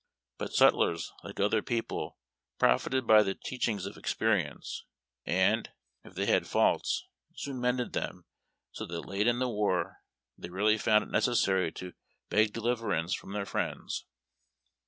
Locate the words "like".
1.23-1.39